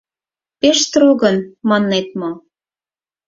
[0.59, 1.37] —Пеш строгын,
[1.69, 2.31] маннет мо?